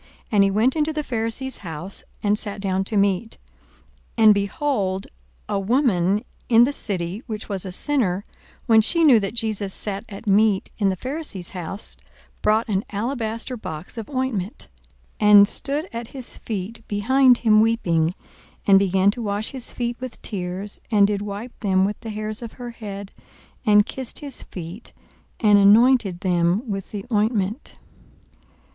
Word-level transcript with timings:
And 0.31 0.43
he 0.43 0.49
went 0.49 0.75
into 0.75 0.91
the 0.91 1.03
Pharisee's 1.03 1.59
house, 1.59 2.03
and 2.23 2.39
sat 2.39 2.59
down 2.59 2.83
to 2.85 2.97
meat. 2.97 3.37
42:007:037 4.17 4.23
And, 4.25 4.33
behold, 4.33 5.07
a 5.47 5.59
woman 5.59 6.23
in 6.49 6.63
the 6.63 6.73
city, 6.73 7.21
which 7.27 7.47
was 7.47 7.67
a 7.67 7.71
sinner, 7.71 8.25
when 8.65 8.81
she 8.81 9.03
knew 9.03 9.19
that 9.19 9.35
Jesus 9.35 9.75
sat 9.75 10.03
at 10.09 10.25
meat 10.25 10.71
in 10.79 10.89
the 10.89 10.95
Pharisee's 10.97 11.51
house, 11.51 11.97
brought 12.41 12.67
an 12.67 12.83
alabaster 12.91 13.55
box 13.55 13.95
of 13.95 14.09
ointment, 14.09 14.69
42:007:038 15.19 15.29
And 15.31 15.47
stood 15.47 15.87
at 15.93 16.07
his 16.07 16.35
feet 16.39 16.83
behind 16.87 17.37
him 17.37 17.61
weeping, 17.61 18.15
and 18.65 18.79
began 18.79 19.11
to 19.11 19.21
wash 19.21 19.51
his 19.51 19.71
feet 19.71 19.97
with 19.99 20.19
tears, 20.23 20.81
and 20.89 21.05
did 21.05 21.21
wipe 21.21 21.59
them 21.59 21.85
with 21.85 21.99
the 21.99 22.09
hairs 22.09 22.41
of 22.41 22.53
her 22.53 22.71
head, 22.71 23.11
and 23.67 23.85
kissed 23.85 24.17
his 24.17 24.41
feet, 24.41 24.93
and 25.39 25.59
anointed 25.59 26.21
them 26.21 26.67
with 26.67 26.89
the 26.89 27.05
ointment. 27.13 27.75